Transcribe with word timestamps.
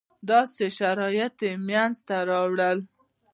داسې 0.29 0.65
شرایط 0.77 1.37
منځته 1.67 2.17
راوړو. 2.29 2.73